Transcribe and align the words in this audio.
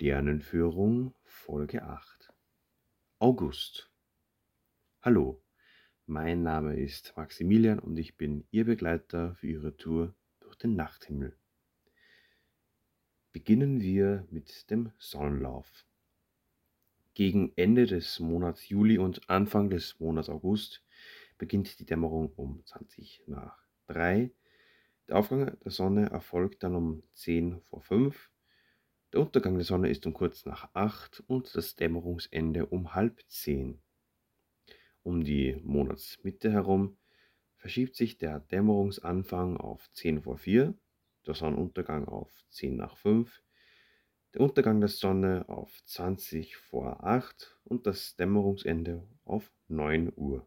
Sternenführung 0.00 1.12
Folge 1.24 1.82
8 1.82 2.32
August 3.18 3.92
Hallo, 5.02 5.42
mein 6.06 6.42
Name 6.42 6.80
ist 6.80 7.12
Maximilian 7.18 7.78
und 7.78 7.98
ich 7.98 8.16
bin 8.16 8.46
Ihr 8.50 8.64
Begleiter 8.64 9.34
für 9.34 9.48
Ihre 9.48 9.76
Tour 9.76 10.14
durch 10.40 10.56
den 10.56 10.74
Nachthimmel. 10.74 11.36
Beginnen 13.32 13.82
wir 13.82 14.26
mit 14.30 14.70
dem 14.70 14.90
Sonnenlauf. 14.96 15.84
Gegen 17.12 17.52
Ende 17.56 17.84
des 17.84 18.20
Monats 18.20 18.70
Juli 18.70 18.96
und 18.96 19.28
Anfang 19.28 19.68
des 19.68 20.00
Monats 20.00 20.30
August 20.30 20.82
beginnt 21.36 21.78
die 21.78 21.84
Dämmerung 21.84 22.32
um 22.36 22.64
20 22.64 23.24
nach 23.26 23.62
3. 23.88 24.30
Der 25.08 25.16
Aufgang 25.16 25.58
der 25.62 25.70
Sonne 25.70 26.08
erfolgt 26.08 26.62
dann 26.62 26.74
um 26.74 27.02
10 27.12 27.60
vor 27.68 27.82
5 27.82 28.30
der 29.12 29.20
Untergang 29.20 29.54
der 29.54 29.64
Sonne 29.64 29.90
ist 29.90 30.06
um 30.06 30.12
kurz 30.12 30.44
nach 30.44 30.70
acht 30.74 31.22
und 31.26 31.54
das 31.54 31.74
Dämmerungsende 31.76 32.66
um 32.66 32.94
halb 32.94 33.20
zehn. 33.28 33.82
Um 35.02 35.24
die 35.24 35.56
Monatsmitte 35.62 36.52
herum 36.52 36.98
verschiebt 37.56 37.96
sich 37.96 38.18
der 38.18 38.40
Dämmerungsanfang 38.40 39.56
auf 39.56 39.90
10 39.92 40.22
vor 40.22 40.38
4, 40.38 40.74
der 41.26 41.34
Sonnenuntergang 41.34 42.06
auf 42.06 42.30
10 42.50 42.76
nach 42.76 42.96
5, 42.96 43.42
der 44.34 44.42
Untergang 44.42 44.80
der 44.80 44.88
Sonne 44.88 45.48
auf 45.48 45.82
20 45.84 46.56
vor 46.56 47.04
8 47.04 47.58
und 47.64 47.86
das 47.86 48.16
Dämmerungsende 48.16 49.06
auf 49.24 49.50
9 49.68 50.12
Uhr. 50.14 50.46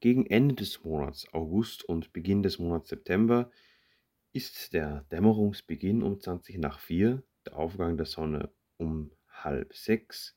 Gegen 0.00 0.26
Ende 0.26 0.54
des 0.54 0.84
Monats 0.84 1.26
August 1.32 1.84
und 1.84 2.12
Beginn 2.12 2.42
des 2.42 2.58
Monats 2.58 2.90
September 2.90 3.50
ist 4.34 4.72
der 4.72 5.06
Dämmerungsbeginn 5.12 6.02
um 6.02 6.20
20 6.20 6.58
nach 6.58 6.80
4, 6.80 7.22
der 7.46 7.56
Aufgang 7.56 7.96
der 7.96 8.06
Sonne 8.06 8.52
um 8.76 9.12
halb 9.28 9.72
6, 9.72 10.36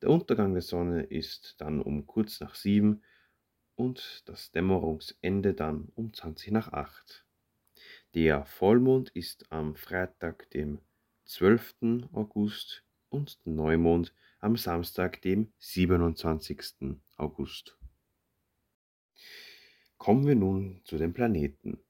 der 0.00 0.10
Untergang 0.10 0.52
der 0.52 0.62
Sonne 0.62 1.02
ist 1.02 1.60
dann 1.60 1.82
um 1.82 2.06
kurz 2.06 2.38
nach 2.38 2.54
7 2.54 3.02
und 3.74 4.22
das 4.26 4.52
Dämmerungsende 4.52 5.54
dann 5.54 5.88
um 5.96 6.14
20 6.14 6.52
nach 6.52 6.72
8. 6.72 7.26
Der 8.14 8.44
Vollmond 8.44 9.10
ist 9.10 9.50
am 9.50 9.74
Freitag, 9.74 10.48
dem 10.50 10.80
12. 11.24 12.10
August 12.12 12.84
und 13.08 13.40
Neumond 13.44 14.14
am 14.38 14.56
Samstag, 14.56 15.20
dem 15.22 15.52
27. 15.58 17.00
August. 17.16 17.76
Kommen 19.98 20.28
wir 20.28 20.36
nun 20.36 20.80
zu 20.84 20.96
den 20.96 21.12
Planeten. 21.12 21.80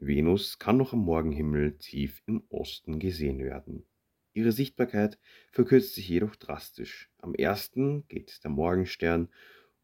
Venus 0.00 0.58
kann 0.58 0.78
noch 0.78 0.94
am 0.94 1.00
Morgenhimmel 1.00 1.76
tief 1.76 2.22
im 2.26 2.42
Osten 2.48 2.98
gesehen 2.98 3.38
werden. 3.38 3.84
Ihre 4.32 4.50
Sichtbarkeit 4.50 5.18
verkürzt 5.52 5.94
sich 5.94 6.08
jedoch 6.08 6.36
drastisch. 6.36 7.10
Am 7.18 7.34
1. 7.38 7.72
geht 8.08 8.42
der 8.42 8.50
Morgenstern 8.50 9.28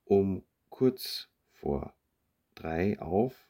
um 0.05 0.43
kurz 0.71 1.29
vor 1.53 1.95
3 2.55 2.99
auf, 3.01 3.47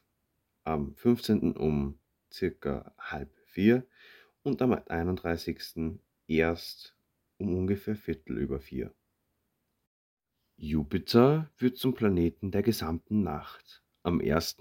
am 0.65 0.93
15. 0.95 1.55
um 1.55 1.99
circa 2.31 2.93
halb 2.97 3.33
4 3.45 3.87
und 4.43 4.61
am 4.61 4.73
31. 4.73 5.99
erst 6.27 6.95
um 7.37 7.55
ungefähr 7.55 7.95
Viertel 7.95 8.37
über 8.39 8.59
4. 8.59 8.93
Jupiter 10.57 11.49
wird 11.57 11.77
zum 11.77 11.93
Planeten 11.93 12.51
der 12.51 12.63
gesamten 12.63 13.21
Nacht. 13.21 13.83
Am 14.03 14.19
1 14.19 14.57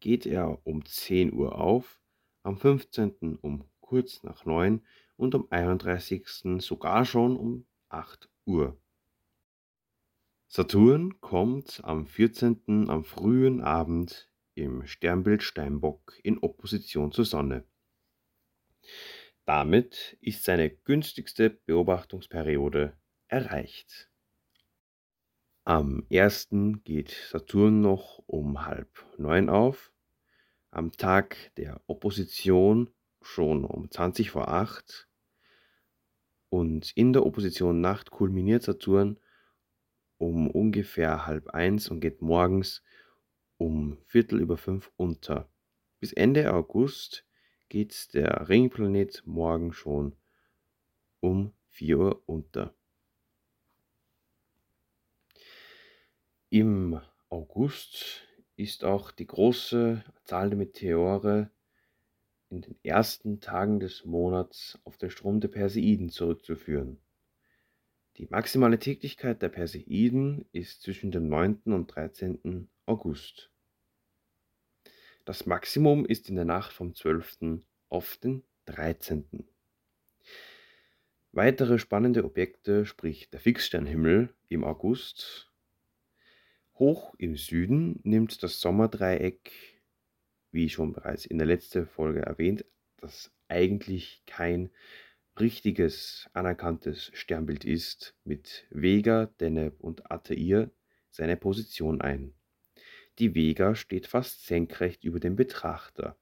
geht 0.00 0.26
er 0.26 0.66
um 0.66 0.84
10 0.84 1.32
Uhr 1.32 1.58
auf, 1.58 2.00
am 2.42 2.56
15. 2.56 3.36
um 3.40 3.64
kurz 3.80 4.22
nach 4.22 4.44
9 4.44 4.84
und 5.16 5.34
am 5.34 5.46
31. 5.50 6.26
sogar 6.58 7.04
schon 7.04 7.36
um 7.36 7.66
8 7.90 8.28
Uhr. 8.46 8.80
Saturn 10.48 11.20
kommt 11.20 11.80
am 11.84 12.06
14. 12.06 12.88
am 12.88 13.04
frühen 13.04 13.60
Abend 13.60 14.32
im 14.54 14.86
Sternbild 14.86 15.42
Steinbock 15.42 16.18
in 16.24 16.38
Opposition 16.38 17.12
zur 17.12 17.24
Sonne. 17.24 17.64
Damit 19.44 20.16
ist 20.20 20.44
seine 20.44 20.70
günstigste 20.70 21.50
Beobachtungsperiode 21.50 22.96
erreicht. 23.28 24.10
Am 25.64 26.06
1. 26.10 26.48
geht 26.84 27.10
Saturn 27.10 27.80
noch 27.80 28.22
um 28.26 28.64
halb 28.66 29.04
neun 29.18 29.48
auf, 29.48 29.89
am 30.70 30.92
Tag 30.92 31.36
der 31.56 31.80
Opposition 31.86 32.90
schon 33.22 33.64
um 33.64 33.90
20 33.90 34.30
vor 34.30 34.48
8 34.48 35.08
und 36.48 36.92
in 36.96 37.12
der 37.12 37.26
Opposition 37.26 37.80
Nacht 37.80 38.10
kulminiert 38.10 38.62
Saturn 38.62 39.18
um 40.18 40.50
ungefähr 40.50 41.26
halb 41.26 41.50
eins 41.50 41.88
und 41.88 42.00
geht 42.00 42.22
morgens 42.22 42.82
um 43.56 43.98
Viertel 44.06 44.40
über 44.40 44.56
fünf 44.56 44.92
unter. 44.96 45.48
Bis 45.98 46.12
Ende 46.12 46.52
August 46.52 47.26
geht 47.68 48.14
der 48.14 48.48
Ringplanet 48.48 49.22
morgen 49.26 49.72
schon 49.72 50.16
um 51.20 51.52
4 51.68 51.98
Uhr 51.98 52.22
unter. 52.26 52.74
Im 56.48 57.00
August 57.28 58.26
ist 58.60 58.84
auch 58.84 59.10
die 59.10 59.26
große 59.26 60.04
Zahl 60.24 60.50
der 60.50 60.58
Meteore 60.58 61.50
in 62.50 62.60
den 62.60 62.76
ersten 62.82 63.40
Tagen 63.40 63.80
des 63.80 64.04
Monats 64.04 64.78
auf 64.84 64.98
den 64.98 65.08
Strom 65.08 65.40
der 65.40 65.48
Perseiden 65.48 66.10
zurückzuführen. 66.10 67.00
Die 68.18 68.26
maximale 68.26 68.78
Tätigkeit 68.78 69.40
der 69.40 69.48
Perseiden 69.48 70.44
ist 70.52 70.82
zwischen 70.82 71.10
dem 71.10 71.28
9. 71.28 71.72
und 71.72 71.86
13. 71.86 72.68
August. 72.84 73.50
Das 75.24 75.46
Maximum 75.46 76.04
ist 76.04 76.28
in 76.28 76.34
der 76.34 76.44
Nacht 76.44 76.72
vom 76.72 76.94
12. 76.94 77.62
auf 77.88 78.18
den 78.18 78.42
13. 78.66 79.48
Weitere 81.32 81.78
spannende 81.78 82.24
Objekte, 82.24 82.84
sprich 82.84 83.30
der 83.30 83.40
Fixsternhimmel 83.40 84.34
im 84.48 84.64
August 84.64 85.49
Hoch 86.80 87.14
im 87.18 87.36
Süden 87.36 88.00
nimmt 88.04 88.42
das 88.42 88.58
Sommerdreieck, 88.60 89.52
wie 90.50 90.70
schon 90.70 90.94
bereits 90.94 91.26
in 91.26 91.36
der 91.36 91.46
letzten 91.46 91.86
Folge 91.86 92.22
erwähnt, 92.22 92.64
das 92.96 93.30
eigentlich 93.48 94.22
kein 94.26 94.70
richtiges 95.38 96.28
anerkanntes 96.32 97.10
Sternbild 97.12 97.66
ist, 97.66 98.16
mit 98.24 98.66
Vega, 98.70 99.26
Deneb 99.26 99.78
und 99.78 100.10
Altair 100.10 100.70
seine 101.10 101.36
Position 101.36 102.00
ein. 102.00 102.34
Die 103.18 103.34
Vega 103.34 103.74
steht 103.74 104.06
fast 104.06 104.46
senkrecht 104.46 105.04
über 105.04 105.20
dem 105.20 105.36
Betrachter. 105.36 106.16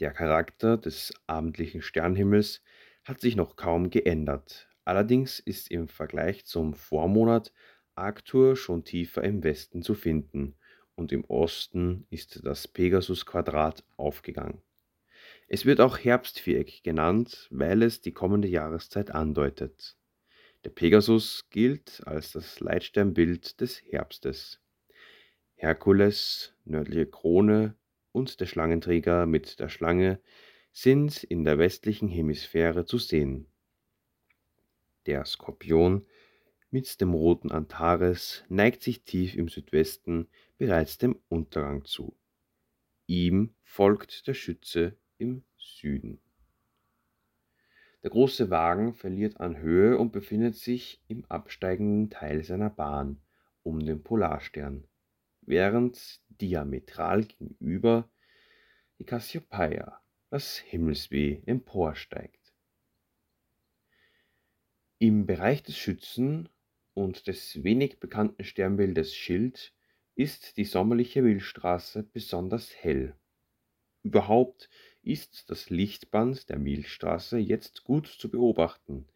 Der 0.00 0.12
Charakter 0.12 0.76
des 0.76 1.14
abendlichen 1.28 1.82
Sternhimmels 1.82 2.62
hat 3.04 3.20
sich 3.20 3.36
noch 3.36 3.54
kaum 3.54 3.90
geändert. 3.90 4.68
Allerdings 4.84 5.38
ist 5.38 5.70
im 5.70 5.86
Vergleich 5.86 6.46
zum 6.46 6.74
Vormonat 6.74 7.52
Arctur 7.98 8.56
schon 8.56 8.84
tiefer 8.84 9.22
im 9.24 9.44
Westen 9.44 9.82
zu 9.82 9.94
finden 9.94 10.54
und 10.94 11.12
im 11.12 11.24
Osten 11.24 12.06
ist 12.10 12.44
das 12.44 12.66
Pegasus-Quadrat 12.68 13.84
aufgegangen. 13.96 14.62
Es 15.46 15.64
wird 15.64 15.80
auch 15.80 15.98
Herbstviereck 15.98 16.82
genannt, 16.82 17.48
weil 17.50 17.82
es 17.82 18.00
die 18.00 18.12
kommende 18.12 18.48
Jahreszeit 18.48 19.10
andeutet. 19.10 19.96
Der 20.64 20.70
Pegasus 20.70 21.48
gilt 21.50 22.02
als 22.06 22.32
das 22.32 22.60
Leitsternbild 22.60 23.60
des 23.60 23.82
Herbstes. 23.82 24.60
Herkules, 25.54 26.54
nördliche 26.64 27.06
Krone 27.06 27.74
und 28.12 28.40
der 28.40 28.46
Schlangenträger 28.46 29.26
mit 29.26 29.60
der 29.60 29.68
Schlange 29.68 30.20
sind 30.72 31.24
in 31.24 31.44
der 31.44 31.58
westlichen 31.58 32.08
Hemisphäre 32.08 32.84
zu 32.84 32.98
sehen. 32.98 33.46
Der 35.06 35.24
Skorpion 35.24 36.06
mit 36.70 37.00
dem 37.00 37.14
roten 37.14 37.50
Antares 37.50 38.44
neigt 38.48 38.82
sich 38.82 39.02
tief 39.02 39.34
im 39.34 39.48
Südwesten 39.48 40.28
bereits 40.58 40.98
dem 40.98 41.18
Untergang 41.28 41.84
zu. 41.84 42.14
Ihm 43.06 43.54
folgt 43.62 44.26
der 44.26 44.34
Schütze 44.34 44.96
im 45.16 45.44
Süden. 45.56 46.20
Der 48.02 48.10
große 48.10 48.50
Wagen 48.50 48.94
verliert 48.94 49.40
an 49.40 49.56
Höhe 49.58 49.98
und 49.98 50.12
befindet 50.12 50.56
sich 50.56 51.02
im 51.08 51.24
absteigenden 51.24 52.10
Teil 52.10 52.44
seiner 52.44 52.70
Bahn 52.70 53.20
um 53.62 53.80
den 53.80 54.02
Polarstern, 54.02 54.84
während 55.40 56.20
diametral 56.28 57.24
gegenüber 57.24 58.08
die 58.98 59.04
Cassiopeia, 59.04 60.00
das 60.30 60.58
Himmelsweh, 60.58 61.42
emporsteigt. 61.46 62.52
Im 64.98 65.26
Bereich 65.26 65.62
des 65.62 65.76
Schützen 65.76 66.48
und 66.98 67.28
des 67.28 67.62
wenig 67.62 68.00
bekannten 68.00 68.42
Sternbildes 68.42 69.14
Schild 69.14 69.72
ist 70.16 70.56
die 70.56 70.64
sommerliche 70.64 71.22
Milchstraße 71.22 72.02
besonders 72.02 72.74
hell. 72.74 73.14
Überhaupt 74.02 74.68
ist 75.02 75.48
das 75.48 75.70
Lichtband 75.70 76.48
der 76.48 76.58
Milchstraße 76.58 77.38
jetzt 77.38 77.84
gut 77.84 78.08
zu 78.08 78.28
beobachten. 78.28 79.06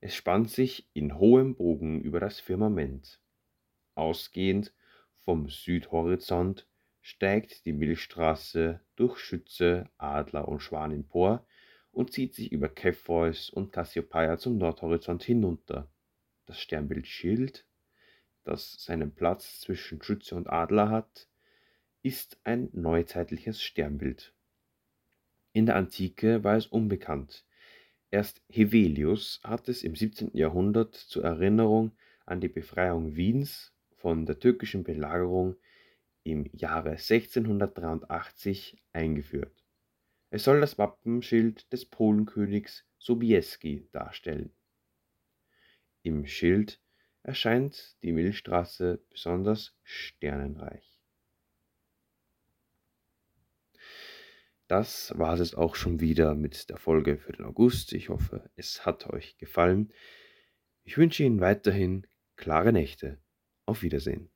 Es 0.00 0.14
spannt 0.14 0.50
sich 0.50 0.88
in 0.92 1.18
hohem 1.18 1.56
Bogen 1.56 2.00
über 2.00 2.20
das 2.20 2.38
Firmament. 2.38 3.20
Ausgehend 3.96 4.72
vom 5.16 5.48
Südhorizont 5.48 6.68
steigt 7.00 7.66
die 7.66 7.72
Milchstraße 7.72 8.80
durch 8.94 9.18
Schütze, 9.18 9.90
Adler 9.98 10.46
und 10.46 10.60
Schwan 10.60 10.92
empor 10.92 11.44
und 11.90 12.12
zieht 12.12 12.34
sich 12.34 12.52
über 12.52 12.72
Cepheus 12.72 13.50
und 13.50 13.72
Cassiopeia 13.72 14.38
zum 14.38 14.58
Nordhorizont 14.58 15.24
hinunter. 15.24 15.90
Das 16.46 16.60
Sternbild 16.60 17.06
Schild, 17.06 17.66
das 18.44 18.82
seinen 18.84 19.14
Platz 19.14 19.60
zwischen 19.60 20.00
Schütze 20.00 20.36
und 20.36 20.48
Adler 20.48 20.88
hat, 20.90 21.28
ist 22.02 22.38
ein 22.44 22.68
neuzeitliches 22.72 23.60
Sternbild. 23.60 24.32
In 25.52 25.66
der 25.66 25.74
Antike 25.76 26.44
war 26.44 26.56
es 26.56 26.66
unbekannt. 26.66 27.44
Erst 28.12 28.42
Hevelius 28.48 29.40
hat 29.42 29.68
es 29.68 29.82
im 29.82 29.96
17. 29.96 30.30
Jahrhundert 30.36 30.94
zur 30.94 31.24
Erinnerung 31.24 31.90
an 32.24 32.40
die 32.40 32.48
Befreiung 32.48 33.16
Wiens 33.16 33.72
von 33.96 34.24
der 34.24 34.38
türkischen 34.38 34.84
Belagerung 34.84 35.56
im 36.22 36.48
Jahre 36.52 36.90
1683 36.90 38.80
eingeführt. 38.92 39.64
Es 40.30 40.44
soll 40.44 40.60
das 40.60 40.78
Wappenschild 40.78 41.72
des 41.72 41.84
Polenkönigs 41.86 42.84
Sobieski 42.98 43.88
darstellen. 43.92 44.52
Im 46.06 46.24
Schild 46.24 46.80
erscheint 47.24 47.96
die 48.04 48.12
Milchstraße 48.12 49.04
besonders 49.10 49.76
sternenreich. 49.82 51.00
Das 54.68 55.18
war 55.18 55.34
es 55.40 55.56
auch 55.56 55.74
schon 55.74 55.98
wieder 55.98 56.36
mit 56.36 56.70
der 56.70 56.76
Folge 56.76 57.18
für 57.18 57.32
den 57.32 57.44
August. 57.44 57.92
Ich 57.92 58.08
hoffe, 58.08 58.48
es 58.54 58.86
hat 58.86 59.08
euch 59.08 59.36
gefallen. 59.36 59.92
Ich 60.84 60.96
wünsche 60.96 61.24
Ihnen 61.24 61.40
weiterhin 61.40 62.06
klare 62.36 62.72
Nächte. 62.72 63.18
Auf 63.64 63.82
Wiedersehen. 63.82 64.30